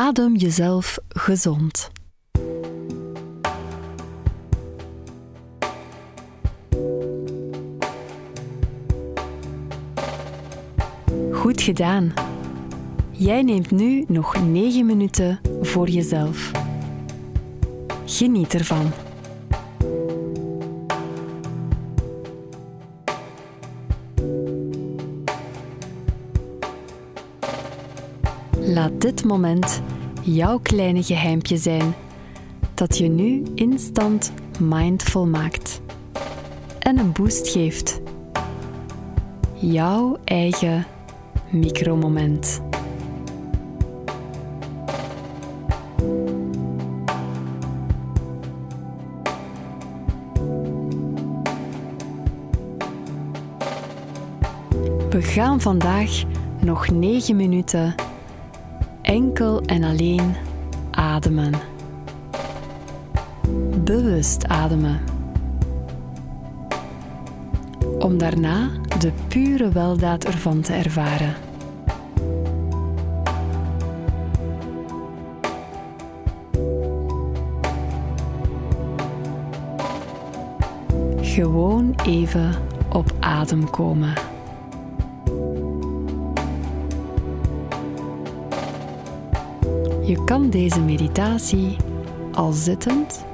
[0.00, 1.90] Adem jezelf gezond.
[11.32, 12.12] Goed gedaan.
[13.10, 16.50] Jij neemt nu nog 9 minuten voor jezelf.
[18.06, 19.09] Geniet ervan.
[28.74, 29.82] Laat dit moment
[30.22, 31.94] jouw kleine geheimpje zijn
[32.74, 35.80] dat je nu instant mindful maakt
[36.78, 38.00] en een boost geeft.
[39.54, 40.86] Jouw eigen
[41.48, 42.60] micromoment.
[55.10, 56.22] We gaan vandaag
[56.60, 57.94] nog 9 minuten
[59.10, 60.34] enkel en alleen
[60.90, 61.52] ademen.
[63.84, 65.00] Bewust ademen.
[67.98, 71.34] Om daarna de pure weldaad ervan te ervaren.
[81.20, 82.54] Gewoon even
[82.92, 84.29] op adem komen.
[90.10, 91.76] Je kan deze meditatie
[92.32, 93.24] al zittend,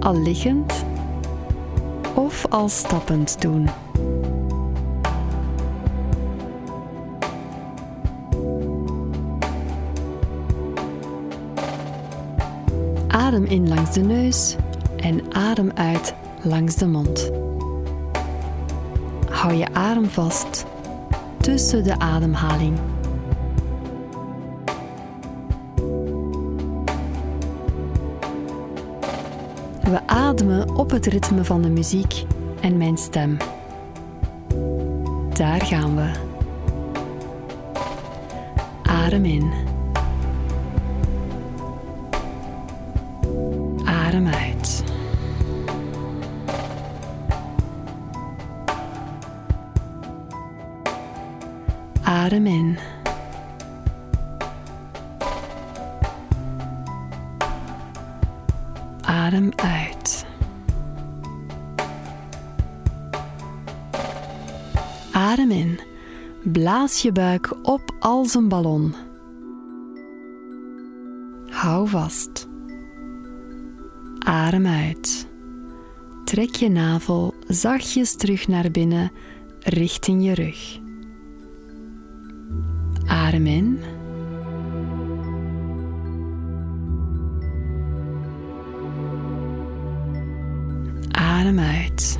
[0.00, 0.84] al liggend
[2.14, 3.68] of al stappend doen.
[13.08, 14.56] Adem in langs de neus
[14.96, 17.30] en adem uit langs de mond.
[19.28, 20.66] Hou je adem vast
[21.40, 22.78] tussen de ademhaling.
[29.90, 32.24] We ademen op het ritme van de muziek
[32.60, 33.36] en mijn stem.
[35.32, 36.10] Daar gaan we.
[38.82, 39.52] Adem in.
[43.84, 44.84] Adem uit.
[52.02, 52.78] Adem in.
[59.30, 60.26] Adem uit.
[65.12, 65.80] Adem in.
[66.42, 68.94] Blaas je buik op als een ballon.
[71.48, 72.48] Hou vast.
[74.18, 75.28] Adem uit.
[76.24, 79.12] Trek je navel zachtjes terug naar binnen
[79.60, 80.78] richting je rug.
[83.06, 83.78] Adem in.
[91.40, 92.18] Adem uit.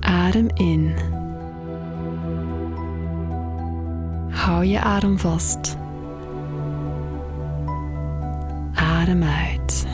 [0.00, 0.94] Adem in.
[4.28, 5.76] Hou je adem vast.
[8.74, 9.86] Adem uit.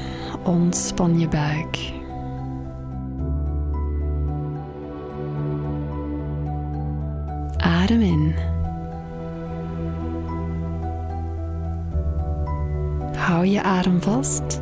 [0.43, 1.93] Ontspan je buik.
[7.56, 8.53] Adem in.
[13.25, 14.61] Hou je adem vast.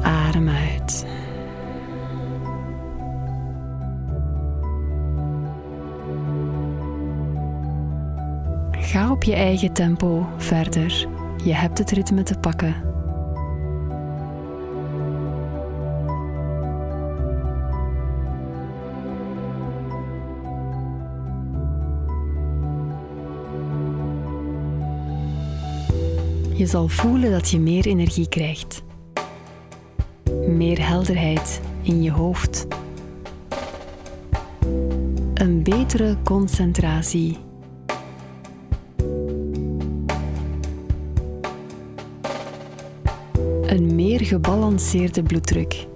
[0.00, 1.06] Adem uit.
[8.70, 11.06] Ga op je eigen tempo verder.
[11.44, 12.87] Je hebt het ritme te pakken.
[26.58, 28.82] Je zal voelen dat je meer energie krijgt.
[30.46, 32.66] Meer helderheid in je hoofd.
[35.34, 37.36] Een betere concentratie.
[43.62, 45.86] Een meer gebalanceerde bloeddruk.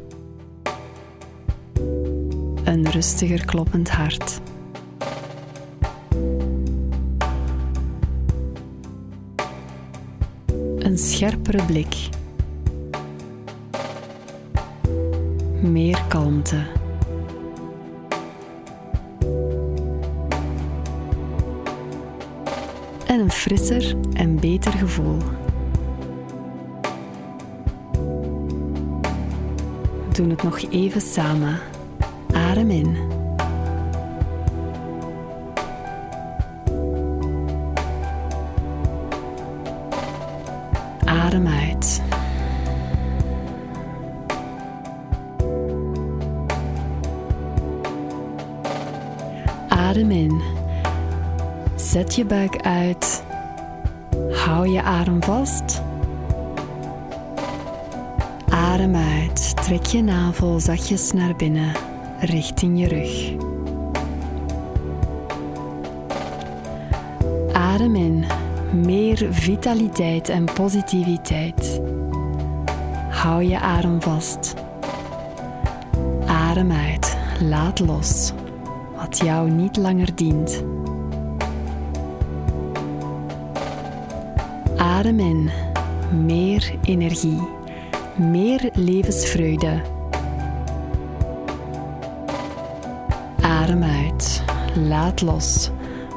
[2.65, 4.41] Een rustiger kloppend hart.
[10.83, 12.09] Een scherpere blik.
[15.61, 16.63] Meer kalmte.
[23.07, 25.19] En een frisser en beter gevoel.
[30.09, 31.59] We doen het nog even samen.
[32.33, 33.12] Adem in.
[51.75, 53.25] Zet je buik uit.
[54.31, 55.83] Hou je adem vast.
[58.49, 59.57] Adem uit.
[59.65, 61.73] Trek je navel zachtjes naar binnen,
[62.21, 63.33] richting je rug.
[67.53, 68.25] Adem in.
[68.73, 71.81] Meer vitaliteit en positiviteit.
[73.09, 74.55] Hou je adem vast.
[76.27, 77.17] Adem uit.
[77.41, 78.33] Laat los
[79.17, 80.63] jou niet langer dient.
[84.77, 85.51] Adem in.
[86.25, 87.41] Meer energie.
[88.17, 89.81] Meer levensvreugde.
[93.41, 94.43] Adem uit.
[94.75, 95.71] Laat los.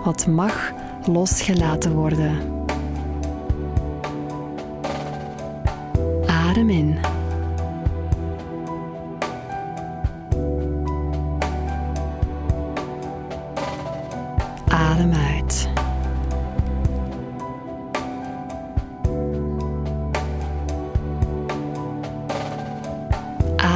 [0.04, 0.74] Wat mag
[1.06, 2.38] losgelaten worden.
[6.26, 7.15] Adem in.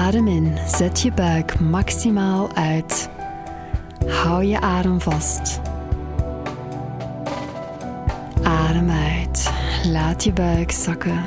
[0.09, 3.09] Adem in, zet je buik maximaal uit.
[4.07, 5.61] Hou je adem vast.
[8.43, 9.51] Adem uit,
[9.85, 11.23] laat je buik zakken.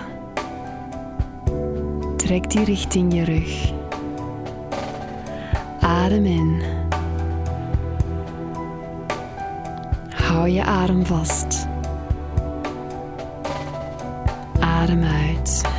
[2.17, 3.73] Trek die richting je rug.
[5.81, 6.63] Adem in.
[10.15, 11.67] Hou je adem vast.
[14.61, 15.72] Adem uit.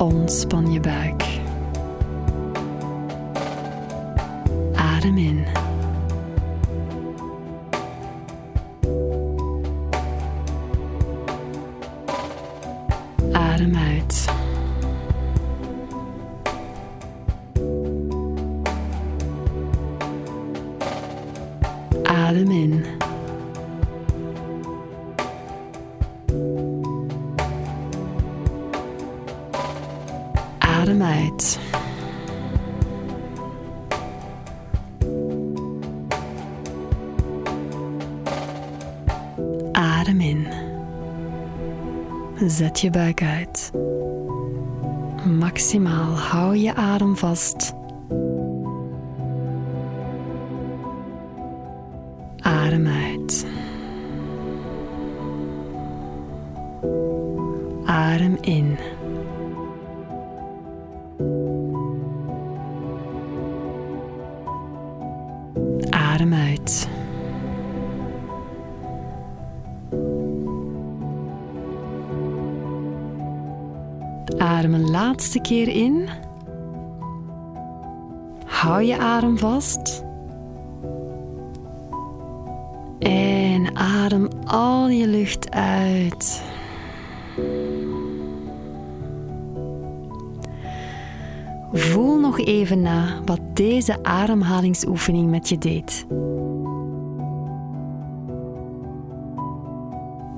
[0.00, 1.24] Ontspan je buik.
[4.74, 5.46] Adem in.
[13.32, 14.24] Adem uit.
[22.02, 22.99] Adem in.
[40.10, 40.46] Adem in.
[42.48, 43.70] Zet je buik uit.
[45.38, 47.72] Maximaal hou je adem vast.
[52.40, 53.46] Adem uit.
[57.84, 58.78] Adem in.
[65.90, 66.88] Adem uit.
[74.60, 76.08] Adem een laatste keer in.
[78.44, 80.04] Hou je adem vast.
[82.98, 86.42] En adem al je lucht uit.
[91.72, 96.06] Voel nog even na wat deze ademhalingsoefening met je deed.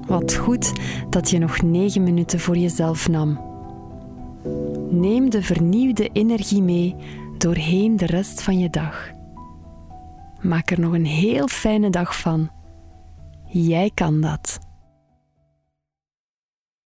[0.07, 0.73] Wat goed
[1.11, 3.52] dat je nog 9 minuten voor jezelf nam.
[4.93, 6.97] Neem de vernieuwde energie mee
[7.39, 9.11] doorheen de rest van je dag.
[10.41, 12.51] Maak er nog een heel fijne dag van.
[13.47, 14.59] Jij kan dat.